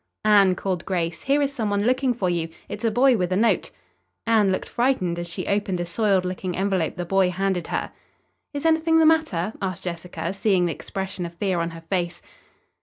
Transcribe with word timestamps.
"Anne," 0.25 0.55
called 0.55 0.83
Grace, 0.83 1.21
"here 1.21 1.43
is 1.43 1.53
some 1.53 1.69
one 1.69 1.83
looking 1.83 2.11
for 2.11 2.27
you. 2.27 2.49
It's 2.67 2.83
a 2.83 2.89
boy 2.89 3.15
with 3.17 3.31
a 3.31 3.35
note." 3.35 3.69
Anne 4.25 4.51
looked 4.51 4.67
frightened 4.67 5.19
as 5.19 5.27
she 5.27 5.45
opened 5.45 5.79
a 5.79 5.85
soiled 5.85 6.25
looking 6.25 6.57
envelope 6.57 6.95
the 6.95 7.05
boy 7.05 7.29
handed 7.29 7.67
her. 7.67 7.91
"Is 8.51 8.65
anything 8.65 8.97
the 8.97 9.05
matter?" 9.05 9.53
asked 9.61 9.83
Jessica, 9.83 10.33
seeing 10.33 10.65
the 10.65 10.73
expression 10.73 11.23
of 11.23 11.35
fear 11.35 11.59
on 11.59 11.69
her 11.69 11.81
face. 11.81 12.19